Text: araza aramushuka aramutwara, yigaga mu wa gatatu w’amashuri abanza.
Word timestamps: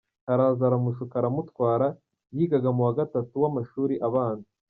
araza 0.31 0.61
aramushuka 0.65 1.13
aramutwara, 1.17 1.87
yigaga 2.35 2.69
mu 2.75 2.81
wa 2.87 2.93
gatatu 2.99 3.33
w’amashuri 3.43 3.95
abanza. 4.07 4.49